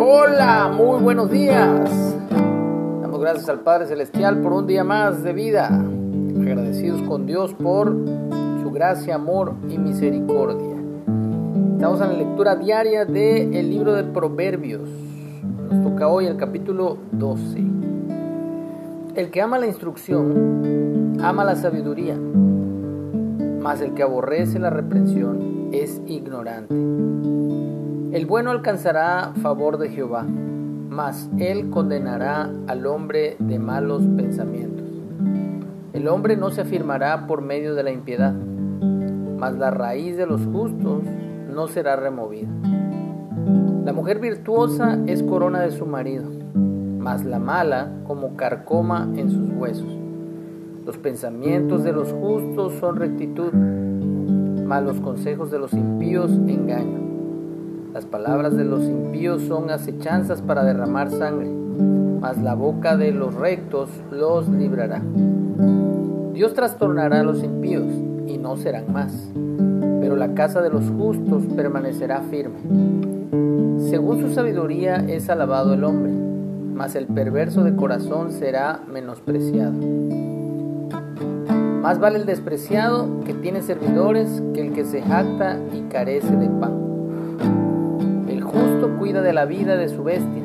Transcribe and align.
Hola, 0.00 0.72
muy 0.76 1.00
buenos 1.00 1.30
días. 1.30 2.16
Damos 3.00 3.20
gracias 3.20 3.48
al 3.48 3.60
Padre 3.60 3.86
Celestial 3.86 4.40
por 4.40 4.52
un 4.52 4.66
día 4.66 4.82
más 4.82 5.22
de 5.22 5.32
vida. 5.32 5.68
Agradecidos 5.68 7.00
con 7.02 7.26
Dios 7.26 7.54
por 7.54 7.94
su 8.60 8.72
gracia, 8.72 9.14
amor 9.14 9.54
y 9.68 9.78
misericordia. 9.78 10.76
Estamos 11.74 12.00
en 12.00 12.08
la 12.08 12.14
lectura 12.14 12.56
diaria 12.56 13.04
del 13.04 13.70
libro 13.70 13.94
de 13.94 14.02
Proverbios. 14.02 14.88
Nos 15.70 15.84
toca 15.84 16.08
hoy 16.08 16.26
el 16.26 16.36
capítulo 16.36 16.98
12. 17.12 17.64
El 19.14 19.30
que 19.30 19.40
ama 19.40 19.60
la 19.60 19.66
instrucción, 19.66 21.20
ama 21.22 21.44
la 21.44 21.54
sabiduría, 21.54 22.16
mas 23.60 23.80
el 23.80 23.94
que 23.94 24.02
aborrece 24.02 24.58
la 24.58 24.70
reprensión 24.70 25.68
es 25.72 26.02
ignorante. 26.08 26.74
El 28.12 28.26
bueno 28.26 28.50
alcanzará 28.50 29.32
favor 29.40 29.78
de 29.78 29.88
Jehová, 29.88 30.24
mas 30.24 31.30
él 31.38 31.70
condenará 31.70 32.50
al 32.66 32.84
hombre 32.84 33.36
de 33.38 33.58
malos 33.58 34.02
pensamientos. 34.18 34.84
El 35.94 36.08
hombre 36.08 36.36
no 36.36 36.50
se 36.50 36.60
afirmará 36.60 37.26
por 37.26 37.40
medio 37.40 37.74
de 37.74 37.82
la 37.82 37.90
impiedad, 37.90 38.34
mas 38.34 39.56
la 39.56 39.70
raíz 39.70 40.18
de 40.18 40.26
los 40.26 40.44
justos 40.44 41.04
no 41.54 41.68
será 41.68 41.96
removida. 41.96 42.50
La 43.86 43.94
mujer 43.94 44.20
virtuosa 44.20 44.98
es 45.06 45.22
corona 45.22 45.62
de 45.62 45.70
su 45.70 45.86
marido, 45.86 46.28
mas 46.98 47.24
la 47.24 47.38
mala 47.38 47.92
como 48.06 48.36
carcoma 48.36 49.08
en 49.16 49.30
sus 49.30 49.48
huesos. 49.56 49.98
Los 50.84 50.98
pensamientos 50.98 51.82
de 51.82 51.92
los 51.94 52.12
justos 52.12 52.74
son 52.74 52.96
rectitud, 52.96 53.54
mas 54.66 54.82
los 54.84 55.00
consejos 55.00 55.50
de 55.50 55.58
los 55.58 55.72
impíos 55.72 56.30
engaño. 56.30 57.11
Las 57.92 58.06
palabras 58.06 58.56
de 58.56 58.64
los 58.64 58.84
impíos 58.84 59.42
son 59.42 59.68
acechanzas 59.68 60.40
para 60.40 60.64
derramar 60.64 61.10
sangre, 61.10 61.50
mas 62.20 62.38
la 62.40 62.54
boca 62.54 62.96
de 62.96 63.12
los 63.12 63.34
rectos 63.34 63.90
los 64.10 64.48
librará. 64.48 65.02
Dios 66.32 66.54
trastornará 66.54 67.20
a 67.20 67.22
los 67.22 67.44
impíos 67.44 67.84
y 68.26 68.38
no 68.38 68.56
serán 68.56 68.90
más, 68.90 69.12
pero 70.00 70.16
la 70.16 70.32
casa 70.32 70.62
de 70.62 70.70
los 70.70 70.88
justos 70.88 71.42
permanecerá 71.54 72.22
firme. 72.22 72.60
Según 73.90 74.22
su 74.22 74.32
sabiduría 74.32 74.96
es 74.96 75.28
alabado 75.28 75.74
el 75.74 75.84
hombre, 75.84 76.12
mas 76.74 76.94
el 76.94 77.06
perverso 77.08 77.62
de 77.62 77.76
corazón 77.76 78.32
será 78.32 78.80
menospreciado. 78.90 79.74
Más 81.82 81.98
vale 81.98 82.20
el 82.20 82.24
despreciado 82.24 83.20
que 83.26 83.34
tiene 83.34 83.60
servidores 83.60 84.42
que 84.54 84.66
el 84.66 84.72
que 84.72 84.86
se 84.86 85.02
jacta 85.02 85.58
y 85.74 85.82
carece 85.90 86.34
de 86.34 86.48
pan 86.48 86.92
cuida 88.90 89.22
de 89.22 89.32
la 89.32 89.44
vida 89.44 89.76
de 89.76 89.88
su 89.88 90.04
bestia, 90.04 90.42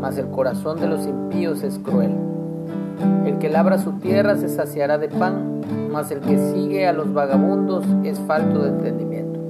mas 0.00 0.18
el 0.18 0.28
corazón 0.28 0.80
de 0.80 0.86
los 0.86 1.06
impíos 1.06 1.62
es 1.62 1.78
cruel. 1.78 2.12
El 3.26 3.38
que 3.38 3.48
labra 3.48 3.78
su 3.78 3.92
tierra 3.92 4.36
se 4.36 4.48
saciará 4.48 4.98
de 4.98 5.08
pan, 5.08 5.60
mas 5.90 6.10
el 6.10 6.20
que 6.20 6.38
sigue 6.38 6.86
a 6.86 6.92
los 6.92 7.12
vagabundos 7.12 7.84
es 8.04 8.18
falto 8.20 8.62
de 8.62 8.68
entendimiento. 8.70 9.40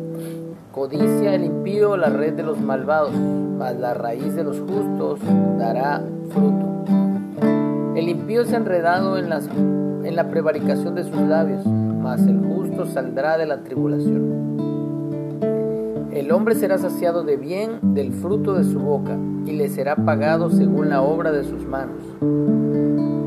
Codicia 0.73 1.35
el 1.35 1.45
impío 1.45 1.97
la 1.97 2.09
red 2.09 2.35
de 2.35 2.43
los 2.43 2.61
malvados, 2.61 3.13
mas 3.59 3.79
la 3.79 3.95
raíz 3.95 4.35
de 4.35 4.45
los 4.45 4.59
justos 4.61 5.21
dará 5.59 6.03
fruto. 6.31 6.75
El 7.95 8.09
impío 8.09 8.43
es 8.43 8.53
enredado 8.53 9.17
en 9.19 10.17
la 10.17 10.29
prevaricación 10.29 10.95
de 10.95 11.05
sus 11.05 11.21
labios, 11.21 11.65
mas 11.67 12.21
el 12.27 12.39
justo 12.39 12.87
saldrá 12.87 13.39
de 13.39 13.47
la 13.47 13.59
tribulación. 13.59 14.74
El 16.15 16.31
hombre 16.31 16.55
será 16.55 16.79
saciado 16.79 17.25
de 17.25 17.37
bien 17.37 17.95
del 17.95 18.13
fruto 18.13 18.55
de 18.55 18.63
su 18.63 18.79
boca, 18.79 19.19
y 19.47 19.51
le 19.51 19.69
será 19.69 19.97
pagado 19.97 20.49
según 20.49 20.89
la 20.89 21.03
obra 21.03 21.33
de 21.33 21.43
sus 21.43 21.67
manos. 21.67 22.05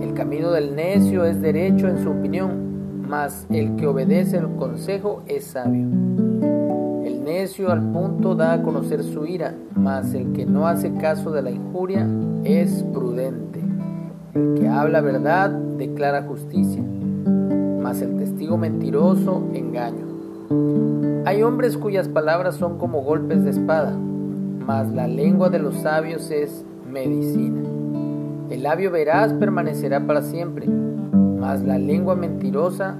El 0.01 0.13
camino 0.13 0.51
del 0.51 0.73
necio 0.73 1.25
es 1.25 1.41
derecho 1.41 1.89
en 1.89 2.01
su 2.01 2.09
opinión, 2.09 3.01
mas 3.05 3.45
el 3.49 3.75
que 3.75 3.87
obedece 3.87 4.37
el 4.37 4.47
consejo 4.55 5.21
es 5.27 5.43
sabio. 5.43 5.85
El 7.05 7.25
necio 7.25 7.71
al 7.71 7.91
punto 7.91 8.35
da 8.35 8.53
a 8.53 8.63
conocer 8.63 9.03
su 9.03 9.25
ira, 9.25 9.53
mas 9.75 10.13
el 10.13 10.31
que 10.31 10.45
no 10.45 10.65
hace 10.65 10.93
caso 10.93 11.31
de 11.31 11.41
la 11.41 11.51
injuria 11.51 12.07
es 12.45 12.83
prudente. 12.93 13.59
El 14.33 14.59
que 14.61 14.69
habla 14.69 15.01
verdad 15.01 15.49
declara 15.49 16.23
justicia, 16.23 16.81
mas 17.81 18.01
el 18.01 18.15
testigo 18.15 18.57
mentiroso 18.57 19.43
engaño. 19.53 20.86
Hay 21.27 21.43
hombres 21.43 21.77
cuyas 21.77 22.07
palabras 22.07 22.55
son 22.55 22.77
como 22.77 23.01
golpes 23.01 23.43
de 23.43 23.49
espada, 23.49 23.91
mas 24.65 24.89
la 24.93 25.09
lengua 25.09 25.49
de 25.49 25.59
los 25.59 25.75
sabios 25.75 26.31
es 26.31 26.63
medicina. 26.89 27.63
El 28.49 28.63
labio 28.63 28.91
veraz 28.91 29.33
permanecerá 29.33 29.99
para 30.07 30.21
siempre, 30.21 30.67
mas 30.67 31.63
la 31.63 31.79
lengua 31.79 32.15
mentirosa 32.15 32.95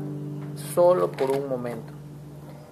solo 0.76 1.10
por 1.10 1.32
un 1.32 1.48
momento. 1.48 1.94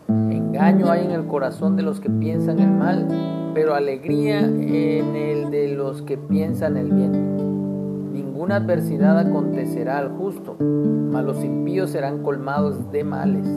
Engaño 0.10 0.92
hay 0.92 1.06
en 1.06 1.12
el 1.12 1.26
corazón 1.26 1.78
de 1.78 1.84
los 1.84 2.02
que 2.02 2.10
piensan 2.10 2.60
el 2.60 2.72
mal, 2.72 3.08
pero 3.54 3.76
alegría 3.76 4.42
en 4.42 5.16
el 5.16 5.52
de 5.52 5.70
los 5.70 6.02
que 6.02 6.18
piensan 6.18 6.76
el 6.76 6.92
bien. 6.92 8.12
Ninguna 8.12 8.58
adversidad 8.58 9.18
acontecerá 9.18 10.00
al 10.00 10.10
justo, 10.10 10.58
mas 10.60 11.24
los 11.24 11.42
impíos 11.46 11.92
serán 11.92 12.24
colmados 12.24 12.92
de 12.92 13.06
males. 13.06 13.48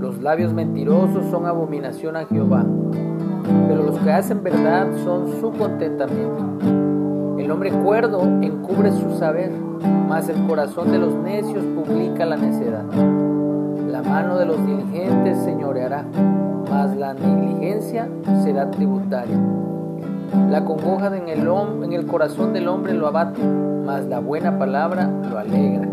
Los 0.00 0.22
labios 0.22 0.52
mentirosos 0.52 1.26
son 1.30 1.46
abominación 1.46 2.16
a 2.16 2.24
Jehová, 2.26 2.64
pero 3.66 3.82
los 3.82 3.98
que 3.98 4.12
hacen 4.12 4.42
verdad 4.42 4.86
son 5.04 5.28
su 5.40 5.50
contentamiento. 5.52 7.38
El 7.38 7.50
hombre 7.50 7.70
cuerdo 7.70 8.22
encubre 8.42 8.92
su 8.92 9.16
saber, 9.18 9.50
mas 10.08 10.28
el 10.28 10.46
corazón 10.46 10.92
de 10.92 10.98
los 10.98 11.14
necios 11.14 11.64
publica 11.64 12.26
la 12.26 12.36
necedad. 12.36 12.84
La 13.90 14.02
mano 14.02 14.38
de 14.38 14.46
los 14.46 14.64
diligentes 14.66 15.38
señoreará, 15.38 16.04
mas 16.70 16.96
la 16.96 17.14
negligencia 17.14 18.08
será 18.44 18.70
tributaria. 18.70 19.36
La 20.50 20.64
congoja 20.64 21.08
en 21.16 21.28
el, 21.28 21.48
en 21.82 21.92
el 21.92 22.06
corazón 22.06 22.52
del 22.52 22.68
hombre 22.68 22.92
lo 22.92 23.06
abate, 23.06 23.40
mas 23.84 24.06
la 24.06 24.20
buena 24.20 24.58
palabra 24.58 25.10
lo 25.30 25.38
alegra. 25.38 25.88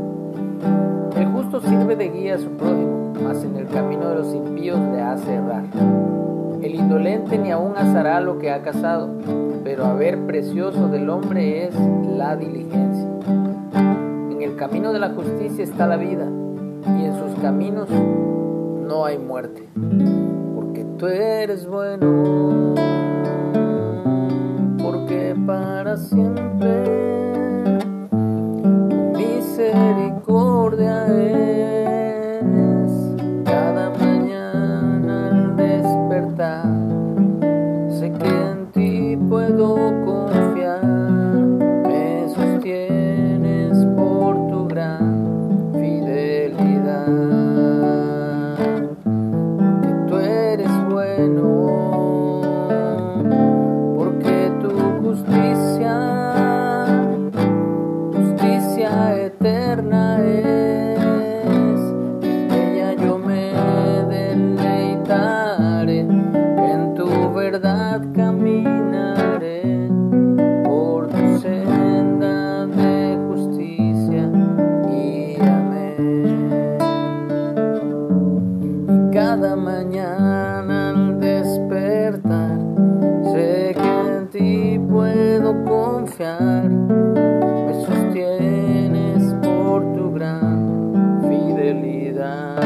El 1.18 1.26
justo 1.28 1.62
sirve 1.62 1.96
de 1.96 2.10
guía 2.10 2.36
a 2.36 2.38
su 2.38 2.50
prójimo, 2.50 3.05
mas 3.24 3.44
en 3.44 3.56
el 3.58 3.68
camino 3.68 4.10
de 4.10 4.16
los 4.16 4.34
impíos 4.34 4.80
le 4.92 5.02
hace 5.02 5.36
errar. 5.36 5.64
El 6.62 6.76
indolente 6.76 7.38
ni 7.38 7.52
aún 7.52 7.74
asará 7.78 8.20
lo 8.22 8.40
que 8.40 8.52
ha 8.52 8.62
cazado, 8.62 9.10
pero 9.64 9.86
haber 9.86 10.26
precioso 10.26 10.88
del 10.88 11.10
hombre 11.10 11.68
es 11.68 11.76
la 12.18 12.36
diligencia. 12.36 13.08
En 14.32 14.42
el 14.42 14.56
camino 14.56 14.94
de 14.94 15.00
la 15.00 15.10
justicia 15.10 15.64
está 15.64 15.88
la 15.88 15.98
vida, 15.98 16.28
y 16.98 17.06
en 17.06 17.14
sus 17.18 17.40
caminos 17.42 17.90
no 17.90 19.06
hay 19.06 19.18
muerte, 19.18 19.68
porque 20.56 20.86
tú 20.98 21.08
eres 21.08 21.68
bueno, 21.68 22.76
porque 24.82 25.36
para 25.46 25.98
siempre 25.98 26.84
puedo 84.96 85.66
confiar, 85.66 86.70
me 86.70 87.74
sostienes 87.86 89.34
por 89.44 89.94
tu 89.94 90.14
gran 90.14 91.22
fidelidad. 91.28 92.62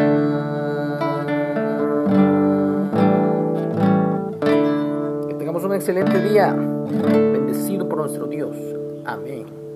Que 5.27 5.33
tengamos 5.33 5.63
un 5.63 5.73
excelente 5.73 6.21
día, 6.21 6.53
bendecido 6.53 7.89
por 7.89 7.97
nuestro 7.97 8.27
Dios. 8.27 8.55
Amén. 9.05 9.68